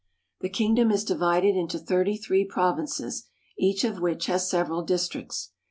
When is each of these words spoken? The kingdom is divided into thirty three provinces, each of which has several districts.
The 0.39 0.49
kingdom 0.49 0.89
is 0.89 1.03
divided 1.05 1.55
into 1.55 1.77
thirty 1.77 2.17
three 2.17 2.43
provinces, 2.43 3.27
each 3.55 3.83
of 3.83 4.01
which 4.01 4.25
has 4.25 4.49
several 4.49 4.81
districts. 4.81 5.51